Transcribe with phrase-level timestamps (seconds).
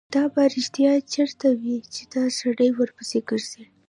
[0.15, 3.63] دا به رښتیا چېرته وي چې دا سړی ورپسې ګرځي.